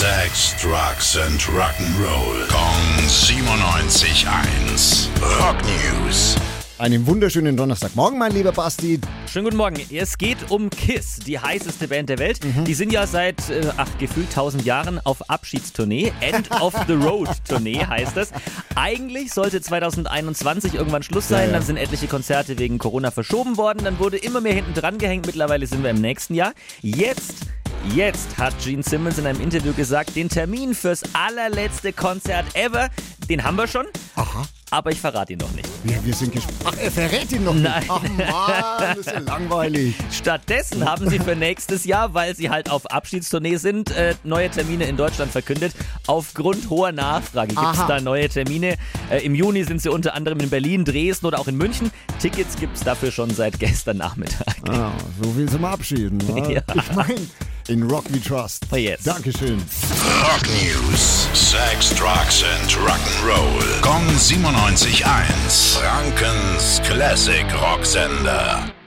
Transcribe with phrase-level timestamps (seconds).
[0.00, 2.48] Sex, Drugs and Rock'n'Roll.
[2.48, 5.08] Kong 97.1.
[5.20, 6.36] Rock News.
[6.78, 8.98] Einen wunderschönen Donnerstagmorgen, mein lieber Basti.
[9.30, 9.78] Schönen guten Morgen.
[9.92, 12.42] Es geht um KISS, die heißeste Band der Welt.
[12.42, 12.64] Mhm.
[12.64, 16.14] Die sind ja seit, äh, ach, gefühlt 1000 Jahren auf Abschiedstournee.
[16.22, 18.30] End of the Road Tournee heißt es.
[18.76, 21.40] Eigentlich sollte 2021 irgendwann Schluss sein.
[21.40, 21.52] Ja, ja.
[21.52, 23.84] Dann sind etliche Konzerte wegen Corona verschoben worden.
[23.84, 25.26] Dann wurde immer mehr hinten dran gehängt.
[25.26, 26.54] Mittlerweile sind wir im nächsten Jahr.
[26.80, 27.34] Jetzt
[27.94, 32.88] Jetzt hat Gene Simmons in einem Interview gesagt, den Termin fürs allerletzte Konzert ever,
[33.28, 33.86] den haben wir schon.
[34.16, 34.44] Aha.
[34.72, 35.68] Aber ich verrate ihn noch nicht.
[35.82, 36.58] Wir, wir sind gespannt.
[36.64, 37.64] Ach, er verrät ihn noch nicht.
[37.64, 37.84] Nein.
[37.88, 38.16] Ach Mann,
[38.80, 39.96] das ist ja langweilig.
[40.12, 44.84] Stattdessen haben sie für nächstes Jahr, weil sie halt auf Abschiedstournee sind, äh, neue Termine
[44.84, 45.72] in Deutschland verkündet.
[46.06, 48.76] Aufgrund hoher Nachfrage gibt es da neue Termine.
[49.10, 51.90] Äh, Im Juni sind sie unter anderem in Berlin, Dresden oder auch in München.
[52.20, 54.54] Tickets gibt es dafür schon seit gestern Nachmittag.
[54.68, 56.18] Ah, so viel zum Abschieden.
[56.30, 56.54] Ne?
[56.54, 56.62] Ja.
[56.74, 57.16] Ich meine,
[57.68, 58.66] in Rock We Trust.
[58.72, 59.04] Yes.
[59.04, 59.58] Dankeschön.
[60.22, 61.00] Rock News.
[61.34, 63.82] Sex, Drugs and Rock'n'Roll.
[63.82, 65.78] Kong 97.1.
[65.78, 68.79] Frankens Classic Rocksender.